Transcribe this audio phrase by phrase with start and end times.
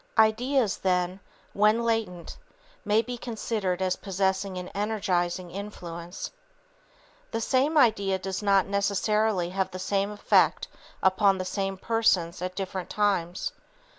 [0.17, 1.19] Ideas, then,
[1.53, 2.35] when latent,
[2.83, 6.31] may be considered as possessing an energizing influence.
[7.29, 10.67] The same idea does not necessarily have the same effect
[11.03, 13.51] upon the same persons at different times.